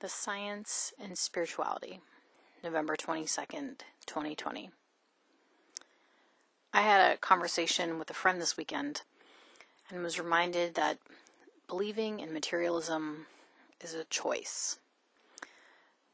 [0.00, 2.00] The Science and Spirituality,
[2.64, 4.70] November 22nd, 2020.
[6.72, 9.02] I had a conversation with a friend this weekend
[9.90, 10.96] and was reminded that
[11.68, 13.26] believing in materialism
[13.82, 14.78] is a choice.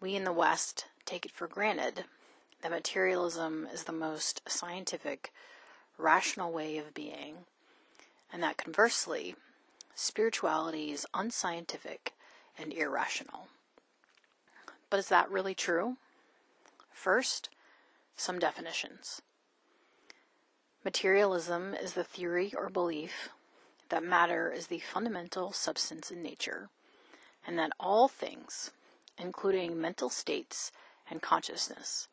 [0.01, 2.07] We in the West take it for granted
[2.63, 5.33] that materialism is the most scientific,
[5.97, 7.45] rational way of being,
[8.33, 9.37] and that conversely,
[9.95, 12.15] spirituality is unscientific
[12.59, 13.47] and irrational.
[14.91, 15.97] But is that really true?
[16.91, 17.49] First,
[18.17, 19.21] some definitions.
[20.85, 23.31] Materialism is the theory or belief
[23.89, 26.69] that matter is the fundamental substance in nature,
[27.47, 28.71] and that all things,
[29.19, 30.73] including mental states
[31.11, 32.09] and consciousness,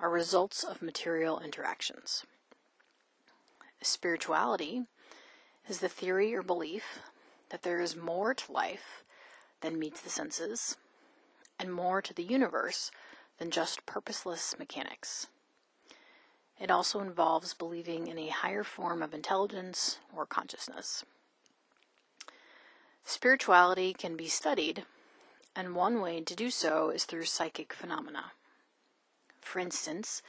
[0.00, 2.24] are results of material interactions.
[3.82, 4.84] Spirituality
[5.68, 7.00] is the theory or belief
[7.50, 9.04] that there is more to life
[9.60, 10.76] than meets the senses,
[11.58, 12.90] and more to the universe
[13.38, 15.26] than just purposeless mechanics.
[16.58, 21.04] It also involves believing in a higher form of intelligence or consciousness.
[23.04, 24.84] Spirituality can be studied,
[25.54, 28.32] and one way to do so is through psychic phenomena.
[29.40, 30.22] For instance,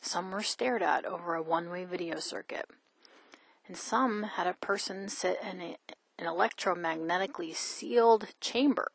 [0.00, 2.70] some were stared at over a one way video circuit,
[3.68, 5.76] and some had a person sit in a,
[6.18, 8.92] an electromagnetically sealed chamber.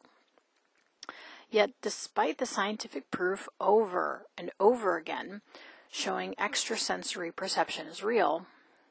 [1.52, 5.42] Yet, despite the scientific proof over and over again
[5.92, 8.48] showing extrasensory perception is real,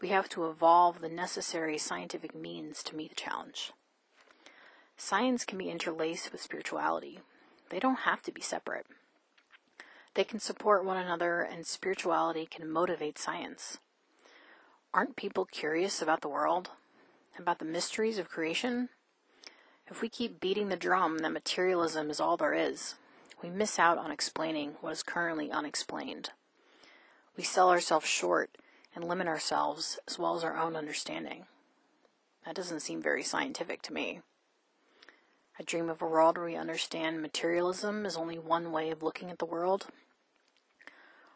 [0.00, 3.72] we have to evolve the necessary scientific means to meet the challenge.
[4.96, 7.20] Science can be interlaced with spirituality.
[7.70, 8.86] They don't have to be separate.
[10.14, 13.78] They can support one another, and spirituality can motivate science.
[14.94, 16.70] Aren't people curious about the world?
[17.38, 18.88] About the mysteries of creation?
[19.86, 22.94] If we keep beating the drum that materialism is all there is,
[23.42, 26.30] we miss out on explaining what is currently unexplained.
[27.36, 28.50] We sell ourselves short
[28.94, 31.44] and limit ourselves as well as our own understanding.
[32.46, 34.22] That doesn't seem very scientific to me.
[35.58, 39.30] I dream of a world where we understand materialism is only one way of looking
[39.30, 39.88] at the world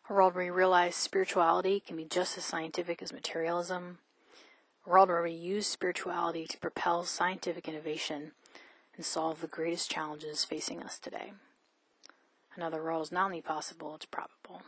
[0.09, 3.99] a world where we realize spirituality can be just as scientific as materialism,
[4.85, 8.33] A world where we use spirituality to propel scientific innovation
[8.97, 11.33] and solve the greatest challenges facing us today.
[12.57, 14.63] Another world is not only possible, it's probable.